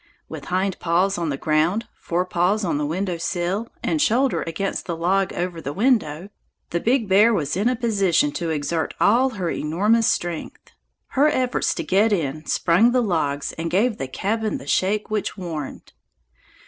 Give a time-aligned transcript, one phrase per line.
[0.27, 4.87] With hind paws on the ground, fore paws on the window sill, and shoulders against
[4.87, 6.29] the log over the window,
[6.71, 10.71] the big bear was in a position to exert all her enormous strength.
[11.09, 15.37] Her efforts to get in sprung the logs and gave the cabin the shake which
[15.37, 15.93] warned.